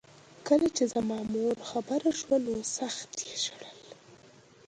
کله 0.47 0.67
چې 0.75 0.83
زما 0.93 1.17
مور 1.33 1.55
خبره 1.69 2.09
شوه 2.19 2.37
نو 2.45 2.53
سخت 2.77 3.09
یې 3.27 3.35
ژړل 3.43 3.77